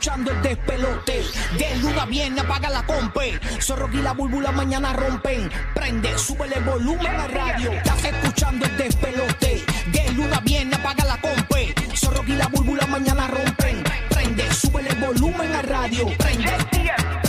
[0.00, 1.22] Escuchando el despelote.
[1.58, 3.38] De luna viene, apaga la compe.
[3.60, 5.50] Zorro y la búlbula mañana rompen.
[5.74, 7.70] Prende, súbele el volumen a radio.
[7.72, 9.62] Estás escuchando el despelote.
[9.92, 11.74] De luna viene, apaga la compe.
[11.94, 13.84] Zorro y la búlbula mañana rompen.
[14.08, 16.06] Prende, súbele el volumen a radio.
[16.16, 17.19] Prende,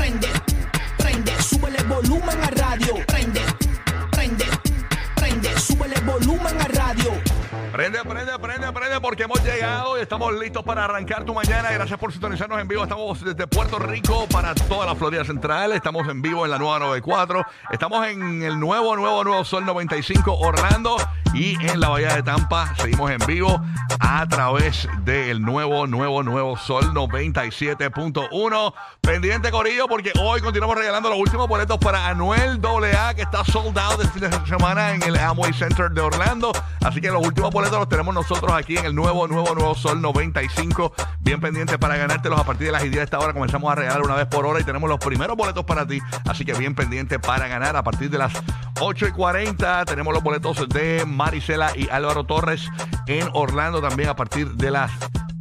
[7.82, 11.72] Prende, prende, prende, prende, porque hemos llegado y estamos listos para arrancar tu mañana.
[11.72, 12.84] Gracias por sintonizarnos en vivo.
[12.84, 15.72] Estamos desde Puerto Rico para toda la Florida Central.
[15.72, 17.44] Estamos en vivo en la nueva 94.
[17.72, 20.96] Estamos en el nuevo, nuevo, nuevo Sol 95 Orlando
[21.34, 22.72] y en la Bahía de Tampa.
[22.78, 23.60] Seguimos en vivo
[24.00, 28.74] a través del nuevo, nuevo, nuevo Sol 97.1.
[29.02, 33.78] Pendiente, Corillo, porque hoy continuamos regalando los últimos boletos para Anuel AA, que está sold
[33.80, 36.52] out este fin de semana en el Amway Center de Orlando.
[36.84, 40.94] Así que los últimos boletos tenemos nosotros aquí en el nuevo, nuevo, nuevo Sol 95.
[41.20, 43.34] Bien pendiente para ganártelos a partir de las 10 de esta hora.
[43.34, 46.00] Comenzamos a regalar una vez por hora y tenemos los primeros boletos para ti.
[46.28, 48.34] Así que bien pendiente para ganar a partir de las
[48.80, 49.86] 8 y 40.
[49.86, 52.68] Tenemos los boletos de Marisela y Álvaro Torres
[53.08, 54.92] en Orlando también a partir de las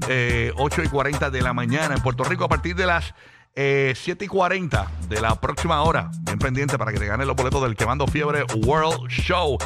[0.08, 1.94] eh, 8 y 40 de la mañana.
[1.94, 3.14] En Puerto Rico a partir de las
[3.56, 6.10] eh, 7 y 40 de la próxima hora.
[6.20, 9.58] Bien pendiente para que te ganes los boletos del Quemando Fiebre World Show.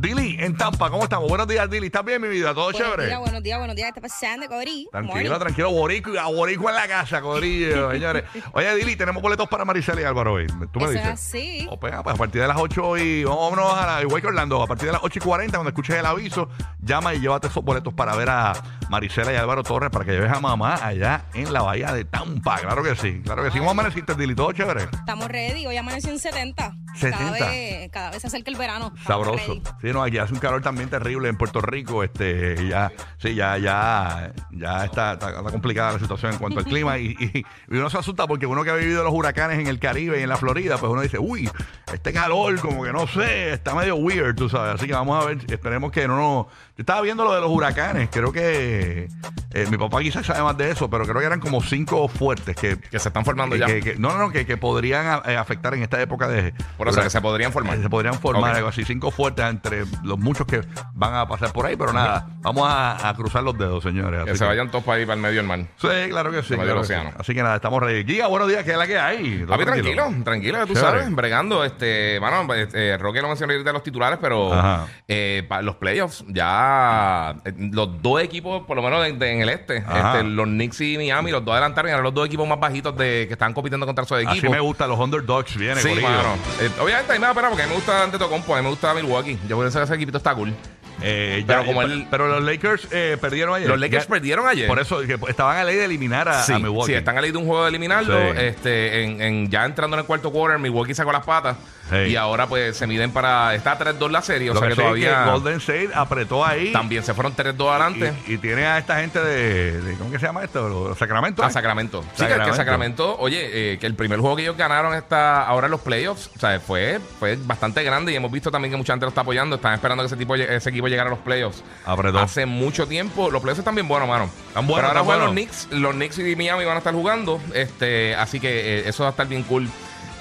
[0.00, 1.28] Dili, en Tampa, ¿cómo estamos?
[1.28, 1.86] Buenos días, Dili.
[1.86, 2.54] ¿Estás bien, mi vida?
[2.54, 3.06] ¿Todo Buenos chévere?
[3.06, 3.86] días, buenos días, buenos días.
[3.86, 4.88] ¿Qué está pasando, Cori?
[4.92, 8.22] Tranquilo, tranquilo, Boricua, Boricua en la casa, Corillo, señores.
[8.52, 10.46] Oye, Dili, tenemos boletos para Maricela y Álvaro hoy.
[10.72, 11.08] ¿Tú me Eso es dices?
[11.08, 11.66] así.
[11.68, 14.62] O pues, pues, a partir de las 8 y vámonos a la igual que Orlando,
[14.62, 17.64] a partir de las 8 y 40, cuando escuches el aviso, llama y llévate esos
[17.64, 18.52] boletos para ver a
[18.90, 22.58] Maricela y Álvaro Torres para que lleves a mamá allá en la bahía de Tampa.
[22.60, 23.58] Claro que sí, claro que sí.
[23.58, 24.36] ¿Cómo amaneciste, Dili?
[24.36, 24.84] ¿Todo chévere?
[24.92, 25.66] Estamos ready.
[25.66, 26.72] Hoy amaneció en 70.
[26.94, 27.18] 70.
[27.18, 28.92] Cada vez, cada vez se acerca el verano.
[29.04, 29.36] Sabroso.
[29.38, 29.62] ready.
[29.88, 32.04] Sí, no, aquí hace un calor también terrible en Puerto Rico.
[32.04, 36.66] Este, ya, sí, ya, ya, ya está, está- está complicada la situación en cuanto al
[36.66, 36.98] clima.
[36.98, 39.78] Y, y- y uno se asusta porque uno que ha vivido los huracanes en el
[39.78, 41.48] Caribe y en la Florida, pues uno dice, uy,
[41.92, 44.74] este calor, como que no sé, está medio weird, tú sabes.
[44.74, 46.46] Así que vamos a ver, esperemos que no nos.
[46.76, 49.08] Yo estaba viendo lo de los huracanes, creo que
[49.52, 52.54] eh, mi papá quizás sabe más de eso, pero creo que eran como cinco fuertes
[52.56, 52.78] que.
[52.78, 53.66] Que se están formando que- ya.
[53.80, 56.52] que- no, no, no, que, que podrían eh, afectar en esta época de.
[56.76, 57.78] Por eso que se podrían formar.
[57.82, 60.62] Se podrían formar algo así, cinco fuertes entre los muchos que
[60.94, 64.24] van a pasar por ahí, pero nada, vamos a, a cruzar los dedos, señores.
[64.24, 65.60] Que se que- vayan todos para ahí, para el medio del mar.
[65.76, 66.54] Sí, claro que sí.
[66.54, 66.94] Claro que sí.
[67.18, 68.04] Así que nada, estamos ready.
[68.04, 69.38] Giga, buenos días, ¿qué es la que hay?
[69.40, 70.98] ¿Todo Papi, tranquilo, tranquilo, que tú Chévere.
[71.00, 71.64] sabes, bregando.
[71.64, 74.86] Este, bueno, este, Roque lo mencionó ahorita de los titulares, pero Ajá.
[75.06, 79.48] eh, los playoffs, ya eh, los dos equipos, por lo menos de- de- en el
[79.48, 80.12] este, Ajá.
[80.18, 82.96] este, los Knicks y Miami, los dos adelantaron y eran los dos equipos más bajitos
[82.96, 84.38] de que están compitiendo contra sus equipos.
[84.38, 86.08] Así me gusta, los underdogs viene, Sí, corillo.
[86.08, 86.34] mano.
[86.60, 88.62] Eh, obviamente a mí me da pena porque a mí me gusta Antetokounmpo, a mí
[88.64, 89.38] me gusta Milwaukee.
[89.48, 90.54] Yo que ese equipito está cool.
[91.02, 93.68] Eh, Pero ya- como pero, él- pero los Lakers eh, perdieron ayer.
[93.68, 94.66] Los Lakers Ya- perdieron ayer.
[94.66, 96.92] Por eso, que estaban a ley de eliminar a, Sí, a Milwaukee.
[96.92, 98.18] sí, están a ley de un juego de eliminarlo.
[98.32, 98.38] Sí.
[98.38, 101.56] Este, en, en- ya entrando en el cuarto quarter, Milwaukee sacó las patas.
[101.90, 101.96] Sí.
[102.10, 103.54] Y ahora pues se miden para.
[103.54, 104.50] Está 3-2 la serie.
[104.50, 105.24] O Lo sea que que, sé es todavía.
[105.24, 106.70] que Golden State apretó ahí.
[106.70, 108.12] También se fueron 3-2 adelante.
[108.26, 110.94] Y, y tiene a esta gente de, de- ¿Cómo que se llama esto?
[110.96, 111.42] Sacramento.
[111.42, 111.50] A ¿eh?
[111.50, 112.02] Sacramento.
[112.02, 112.56] Sí, que- que, Sacramento.
[112.56, 116.30] Sacramento, oye, eh, que el primer juego que ellos ganaron esta, ahora en los playoffs,
[116.36, 119.22] o sea, fue, fue bastante grande y hemos visto también que mucha gente lo está
[119.22, 119.56] apoyando.
[119.56, 121.62] Están esperando que ese, tipo, ese equipo llegara a los playoffs.
[121.84, 122.18] Apretó.
[122.18, 123.30] Hace mucho tiempo.
[123.30, 124.30] Los playoffs están bien buenos, mano.
[124.48, 125.32] Están buenos, Pero ahora juegan los.
[125.32, 125.68] Knicks.
[125.70, 127.40] Los Knicks y Miami van a estar jugando.
[127.54, 129.68] Este, así que eh, eso va a estar bien cool.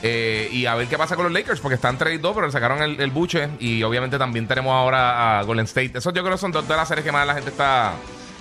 [0.03, 2.81] Eh, y a ver qué pasa con los Lakers, porque están 3-2, pero le sacaron
[2.81, 3.49] el, el buche.
[3.59, 5.91] Y obviamente también tenemos ahora a Golden State.
[5.95, 7.93] Esos yo creo que son dos de las series que más la gente está,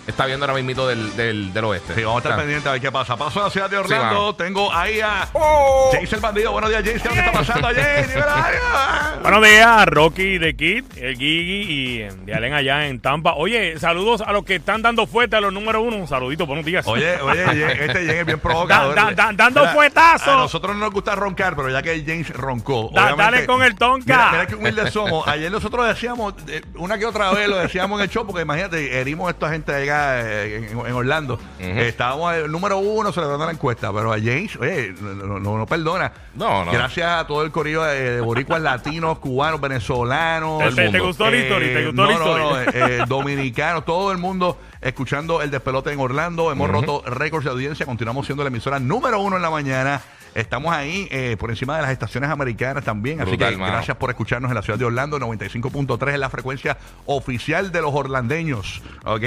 [0.06, 1.94] está viendo ahora mismo del, del, del oeste.
[1.94, 3.16] Sí, vamos a estar O sea, pendientes a ver qué pasa.
[3.16, 4.34] Paso a la ciudad de Orlando.
[4.34, 5.90] Tengo ahí a ¡Oh!
[5.92, 6.52] Jace el bandido.
[6.52, 7.00] Buenos días, Jace.
[7.00, 8.22] ¿Qué que está pasando, Jace?
[9.22, 13.34] Buenos días, Rocky de Kid, el Gigi y eh, de Allen allá en Tampa.
[13.34, 15.96] Oye, saludos a los que están dando fuerte a los número uno.
[15.96, 16.86] Un saludito, buenos días.
[16.86, 18.94] Oye, oye, este Jen es bien provocador.
[18.94, 20.28] Da- da- da- dando fuetazos.
[20.28, 22.90] A nosotros no nos gusta roncar, pero ya que James roncó.
[22.92, 24.04] Dale con el tonka.
[24.06, 25.26] Mira, mira qué humildes somos.
[25.26, 29.00] Ayer nosotros decíamos, eh, una que otra vez lo decíamos en el show, porque imagínate,
[29.00, 31.38] herimos a esta gente allá eh, en, en Orlando.
[31.58, 35.66] Eh, estábamos el número uno celebrando la encuesta, pero a James, oye, no, no- no
[35.66, 36.12] perdona.
[36.34, 36.72] No, no.
[36.72, 40.58] Gracias a todo el corillo de, de boricuas latinos, cubanos, venezolanos.
[40.60, 41.06] ¿Te, el te- te mundo.
[41.06, 41.74] gustó la historia?
[41.74, 42.44] ¿Te gustó no, la historia?
[42.44, 42.66] no, eh,
[43.00, 46.52] eh, dominicanos, todo el mundo escuchando el despelote en Orlando.
[46.52, 47.86] Hemos roto récords de audiencia.
[47.86, 50.00] Continuamos siendo la emisora número uno en la mañana.
[50.34, 53.22] Estamos ahí eh, por encima de las estaciones americanas también.
[53.22, 53.72] Así que mano.
[53.72, 55.18] gracias por escucharnos en la ciudad de Orlando.
[55.18, 56.76] 95.3 es la frecuencia
[57.06, 58.82] oficial de los orlandeños.
[59.06, 59.22] ¿Ok?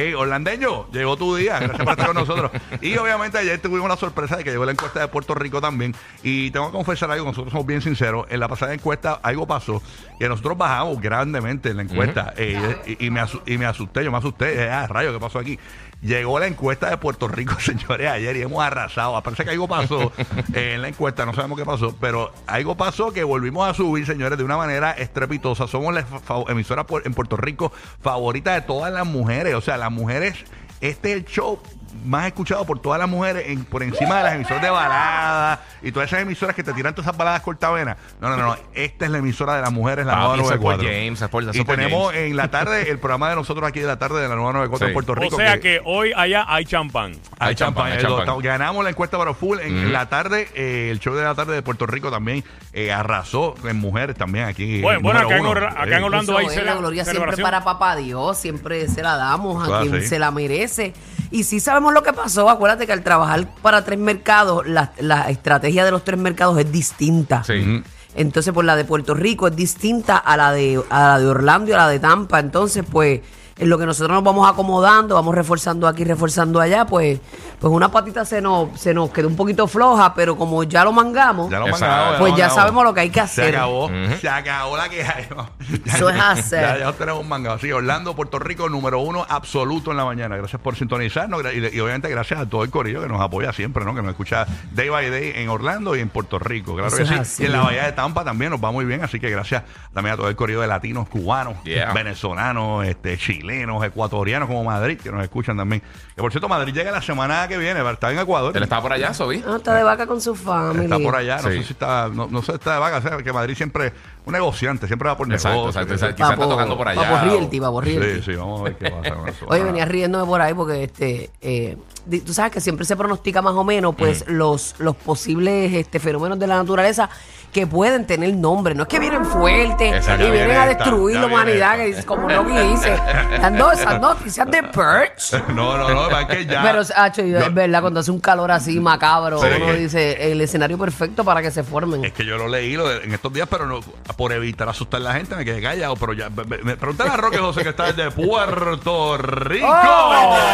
[0.67, 1.59] Orlandeño, llegó tu día.
[1.59, 2.51] Gracias por estar con nosotros.
[2.81, 5.95] Y obviamente ayer tuvimos la sorpresa de que llegó la encuesta de Puerto Rico también.
[6.23, 8.25] Y tengo que confesar algo, nosotros somos bien sinceros.
[8.29, 9.81] En la pasada encuesta algo pasó
[10.19, 12.33] que nosotros bajamos grandemente en la encuesta.
[12.37, 14.63] Eh, y, y me asu- y me asusté, yo me asusté.
[14.63, 15.59] Eh, ah, rayo, ¿qué pasó aquí?
[16.01, 19.21] Llegó la encuesta de Puerto Rico, señores, ayer y hemos arrasado.
[19.21, 20.13] Parece que algo pasó
[20.53, 24.05] eh, en la encuesta, no sabemos qué pasó, pero algo pasó que volvimos a subir,
[24.05, 25.67] señores, de una manera estrepitosa.
[25.67, 26.05] Somos la
[26.47, 29.55] emisora en Puerto Rico favorita de todas las mujeres.
[29.55, 30.37] O sea, las mujeres,
[30.81, 31.59] este es el show
[32.05, 35.91] más escuchado por todas las mujeres en- por encima de las emisoras de baladas y
[35.91, 37.97] todas esas emisoras que te tiran todas esas baladas cortavenas.
[38.21, 38.57] No, no, no, no.
[38.73, 40.89] Esta es la emisora de las mujeres, la Papi, nueva eso es por 94.
[41.03, 42.31] James, es por- y tenemos James.
[42.31, 44.85] en la tarde el programa de nosotros aquí de la tarde de la nueva 94
[44.87, 44.89] Sí.
[44.89, 45.35] en Puerto Rico.
[45.35, 47.13] o sea que hoy allá hay champán.
[47.39, 47.97] hay Hay champán, eh,
[48.41, 49.59] Ganamos la encuesta para full.
[49.59, 52.43] En, en la tarde, eh, el show de la tarde de Puerto Rico también
[52.73, 54.81] eh, arrasó en mujeres también aquí.
[54.81, 55.49] Bueno, bueno, acá en, uno.
[55.51, 59.01] Orla- acá en Eh, Orlando hay es, la gloria siempre para papá Dios, siempre se
[59.01, 60.93] la damos a es quien se la merece.
[61.31, 65.29] Y sí sabemos lo que pasó, acuérdate que al trabajar para tres mercados, la, la
[65.29, 67.43] estrategia de los tres mercados es distinta.
[67.43, 67.83] Sí.
[68.15, 71.69] Entonces, pues la de Puerto Rico es distinta a la de, a la de Orlando
[71.69, 72.39] y a la de Tampa.
[72.39, 73.21] Entonces, pues,
[73.59, 77.19] en lo que nosotros nos vamos acomodando, vamos reforzando aquí, reforzando allá, pues,
[77.59, 80.91] pues una patita se nos, se nos quedó un poquito floja, pero como ya lo
[80.93, 81.85] mangamos, Ya lo Exacto.
[81.85, 83.55] mangado, pues lo ya sabemos lo que hay que Se hacer.
[83.57, 83.95] acabó, Ujú.
[84.21, 85.27] se acabó la que hay.
[85.85, 86.61] Ya- Eso es hacer.
[86.61, 87.59] Ya, ya tenemos un mangado.
[87.59, 90.35] Sí, Orlando, Puerto Rico, número uno absoluto en la mañana.
[90.37, 93.83] Gracias por sintonizarnos y, y obviamente gracias a todo el corillo que nos apoya siempre,
[93.85, 93.93] ¿no?
[93.93, 96.73] Que nos escucha day by day en Orlando y en Puerto Rico.
[96.73, 97.15] Claro Eso que es sí.
[97.15, 97.43] así.
[97.43, 99.03] Y en la Bahía de Tampa también nos va muy bien.
[99.03, 99.63] Así que gracias
[99.93, 101.91] también a todo el corillo de latinos, cubanos, Yeah.
[101.93, 105.81] venezolanos, este, chilenos, ecuatorianos como Madrid, que nos escuchan también.
[106.15, 108.55] Que por cierto, Madrid llega la semana que viene, está en Ecuador.
[108.55, 109.43] Él estaba por allá, Sobi.
[109.47, 110.83] Ah, está de vaca con su familia.
[110.83, 111.57] Está por allá, no Sí.
[111.59, 113.93] sé si está, no, no sé si está de vaca, o sea, que Madrid siempre
[114.25, 115.69] un negociante, siempre va por Exacto, negocio.
[115.81, 116.15] exacto, exacto.
[116.17, 117.13] Quizás está tocando por allá.
[117.23, 118.15] O- Realty, Papo Realty.
[118.17, 119.45] Sí, sí, vamos a ver qué pasa con eso.
[119.49, 121.77] Oye, venía riéndome por ahí porque este eh,
[122.25, 126.37] tú sabes que siempre se pronostica más o menos pues los, los posibles este, fenómenos
[126.37, 127.09] de la naturaleza
[127.51, 128.75] que pueden tener nombre.
[128.75, 132.05] No es que vienen fuertes Exacto, y vienen viene a destruir la humanidad, que dice,
[132.05, 132.95] como Loki dice,
[133.41, 135.43] dando esas noticias de Perch.
[135.55, 136.61] No, no, no, es que ya.
[136.61, 139.47] Pero, Hacho, yo- es verdad, cuando hace un calor así macabro, Sí.
[139.59, 142.05] uno dice el escenario perfecto para que se formen.
[142.05, 143.79] Es que yo lo leí lo de- en estos días, pero no,
[144.15, 145.95] por evitar asustar a la gente me quedé callado.
[145.95, 149.67] Pero ya, me, me, pregúntale a Roque José que está desde Puerto Rico.
[149.67, 150.45] ¡Oh!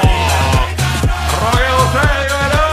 [1.42, 2.64] Roque José,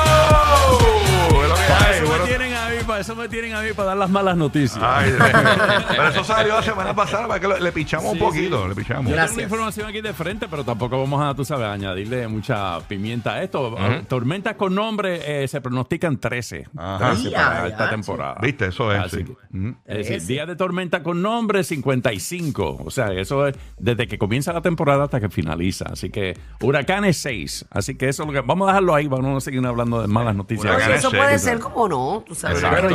[3.03, 4.83] eso me tienen a mí, para dar las malas noticias.
[4.83, 5.13] Ay,
[5.89, 8.69] pero eso salió la semana pasada para que lo- le pichamos un Sí, poquito, sí.
[8.71, 9.03] le pichamos.
[9.05, 9.35] Yo tengo Gracias.
[9.37, 13.43] una información aquí de frente, pero tampoco vamos a, tú sabes, añadirle mucha pimienta a
[13.43, 13.77] esto.
[14.09, 16.69] Tormentas con nombre eh, se pronostican 13.
[16.77, 17.11] Ajá.
[17.13, 17.91] 13 Ay, para ay, esta ay.
[17.91, 18.37] temporada.
[18.41, 19.01] Viste, eso es.
[19.01, 19.25] Así sí.
[19.25, 19.75] que-.
[20.01, 22.83] Es decir, de tormenta con nombre 55.
[22.85, 25.87] O sea, eso es desde que comienza la temporada hasta que finaliza.
[25.91, 27.67] Así que huracanes 6.
[27.71, 29.07] Así que eso es lo que vamos a dejarlo ahí.
[29.09, 30.65] Vamos a seguir hablando de malas noticias.
[30.67, 32.59] Oye, Huracanes eso puede ser como no, tú sabes.
[32.59, 32.83] Exacto.
[32.89, 32.92] Pero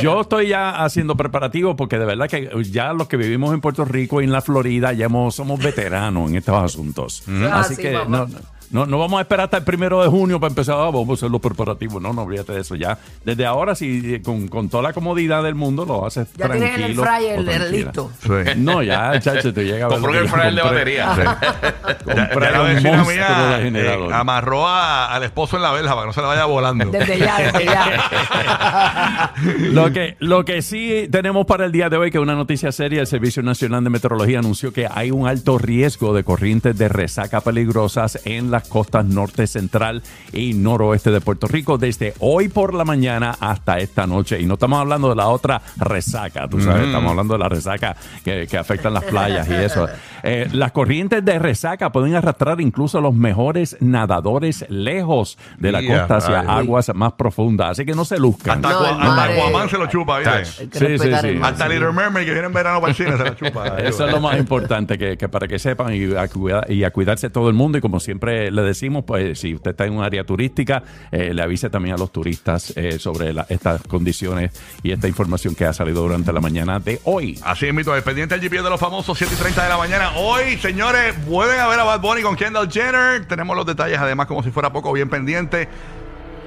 [0.00, 3.84] yo estoy ya haciendo preparativos porque de verdad que ya los que vivimos en Puerto
[3.84, 7.22] Rico y en la Florida ya hemos- somos veteranos en estos asuntos.
[7.28, 8.26] Ah, Así sí, que no,
[8.70, 11.12] no, no vamos a esperar hasta el primero de junio para empezar, ah, vamos a
[11.14, 12.00] hacer los preparativos.
[12.02, 12.74] No, no, olvídate de eso.
[12.74, 16.66] Ya desde ahora, sí, con, con toda la comodidad del mundo, lo haces Ya tranquilo.
[16.76, 17.70] tienes el fryer tranquila.
[17.70, 18.10] listo.
[18.22, 18.28] Sí.
[18.56, 20.78] No, ya, chacho, te llega a ver Compró el fryer de compré.
[21.00, 21.14] batería.
[21.16, 24.12] Ya, ya Compré la un monstruo mía de eh, generador.
[24.12, 26.84] amarró a- al esposo en la verja para que no se le vaya volando.
[26.90, 29.32] Desde ya, desde ya.
[29.72, 32.72] Lo que, lo que sí tenemos para el día de hoy, que es una noticia
[32.72, 36.88] seria, el Servicio Nacional de Meteorología anunció que hay un alto riesgo de corrientes de
[36.88, 42.74] resaca peligrosas en las costas norte, central y noroeste de Puerto Rico desde hoy por
[42.74, 44.40] la mañana hasta esta noche.
[44.40, 47.96] Y no estamos hablando de la otra resaca, tú sabes, estamos hablando de la resaca
[48.24, 49.86] que, que afectan las playas y eso.
[50.24, 55.80] Eh, las corrientes de resaca pueden arrastrar incluso a los mejores nadadores lejos de la
[55.80, 56.46] Ya, costa hacia ay.
[56.64, 57.70] aguas más profundas.
[57.70, 58.64] Así que no se luzcan.
[58.64, 60.44] Hasta, No, hasta Aquaman se lo chupa, ¿viste?
[60.44, 61.30] Sí, sí, el sí.
[61.38, 61.72] mar, Hasta sí.
[61.72, 63.68] Little Mermaid que viene en verano para cine se la chupa.
[63.78, 66.90] Eso es lo más importante, que, que para que sepan y a, cuida- y a
[66.90, 67.78] cuidarse todo el mundo.
[67.78, 71.32] Y como siempre le, le decimos, pues si usted está en un área turística, eh,
[71.32, 74.52] le avise también a los turistas eh, sobre estas condiciones
[74.82, 77.38] y esta información que ha salido durante la mañana de hoy.
[77.42, 79.78] Así es, mito, el pendiente del GPS de los famosos, 7 y 30 de la
[79.78, 80.12] mañana.
[80.16, 83.26] Hoy, señores, vuelven a ver a Bad Bunny con Kendall Jenner.
[83.26, 85.68] Tenemos los detalles, además, como si fuera poco, bien pendiente.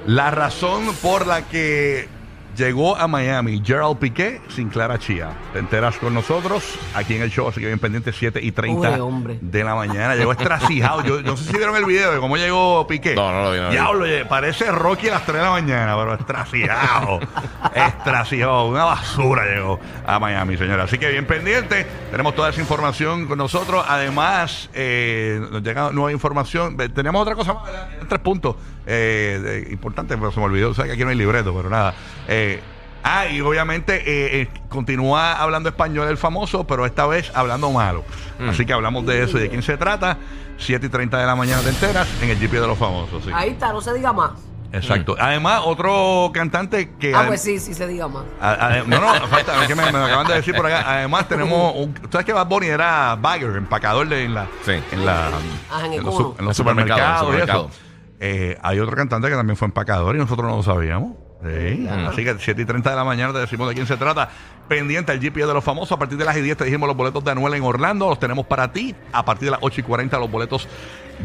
[0.06, 2.08] La razón por la que
[2.56, 5.30] llegó a Miami Gerald Piqué sin Clara Chía.
[5.52, 8.88] Te enteras con nosotros aquí en el show, así que bien pendiente, 7 y 30
[8.88, 9.38] Pobre hombre.
[9.40, 10.14] de la mañana.
[10.14, 11.02] Llegó estracijado.
[11.04, 13.14] Yo no sé si vieron el video de cómo llegó Piqué.
[13.14, 13.70] No, no lo vi, no.
[13.70, 17.20] Diablo, oye, parece Rocky a las 3 de la mañana, pero estracijado.
[17.74, 18.66] estracijado.
[18.68, 20.84] Una basura llegó a Miami, señora.
[20.84, 21.86] Así que bien pendiente.
[22.12, 23.84] Tenemos toda esa información con nosotros.
[23.88, 26.76] Además, eh, nos llega nueva información.
[26.76, 27.64] Tenemos otra cosa más,
[28.06, 28.54] tres puntos
[28.86, 30.70] eh, importantes, pero se me olvidó.
[30.70, 31.94] O sea, que aquí no hay libreto, pero nada.
[32.28, 32.60] Eh,
[33.04, 38.04] Ah, y obviamente eh, eh, continúa hablando español el famoso, pero esta vez hablando malo.
[38.48, 40.18] Así que hablamos de eso y de quién se trata.
[40.58, 43.24] 7 y 30 de la mañana te enteras en el GP de los famosos.
[43.24, 43.30] sí.
[43.34, 44.51] Ahí está, no se diga más.
[44.72, 45.16] Exacto.
[45.18, 47.14] Además, otro cantante que.
[47.14, 48.24] Ah, adem- pues sí, sí se diga más.
[48.40, 50.84] a- a- no, no, falta, es que me, me acaban de decir por acá.
[50.98, 51.74] Además, tenemos.
[51.76, 54.46] Un, ¿Tú sabes que Bad Bunny era bagger, empacador de, en la.
[54.64, 54.72] Sí.
[54.92, 55.28] En, la,
[55.70, 56.32] Ah, en el los, cono.
[56.32, 57.30] su- en los En supermercado, supermercados.
[57.32, 57.70] y eso.
[57.70, 57.92] supermercado.
[58.20, 61.12] Eh, hay otro cantante que también fue empacador y nosotros no lo sabíamos.
[61.44, 64.28] Sí, Así que 7 y 30 de la mañana te decimos de quién se trata.
[64.68, 65.90] Pendiente al GPS de los famosos.
[65.90, 68.08] A partir de las 10 te dijimos los boletos de Anuel en Orlando.
[68.08, 68.94] Los tenemos para ti.
[69.12, 70.68] A partir de las 8 y 40 los boletos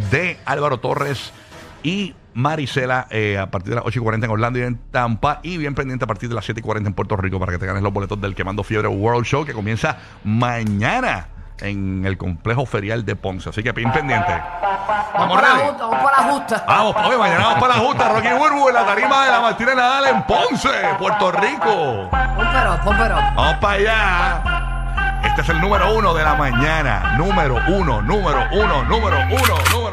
[0.09, 1.31] de Álvaro Torres
[1.83, 5.39] y Marisela eh, a partir de las 8 y 40 en Orlando y en Tampa.
[5.41, 7.57] Y bien pendiente a partir de las 7 y 40 en Puerto Rico para que
[7.57, 11.29] te ganes los boletos del Quemando Fiebre World Show que comienza mañana
[11.61, 13.49] en el complejo ferial de Ponce.
[13.49, 14.31] Así que bien pendiente.
[15.13, 15.67] Vamos, para la ready.
[15.69, 16.65] justa, vamos para la justa.
[16.67, 19.75] Vamos, oye, mañana vamos para la Justa, Rocky Burbu en la tarima de la Martínez
[19.75, 20.69] Nadal en Ponce,
[20.99, 22.09] Puerto Rico.
[23.35, 24.67] Vamos para allá.
[25.23, 27.15] Este es el número uno de la mañana.
[27.17, 29.86] Número uno, número uno, número uno, número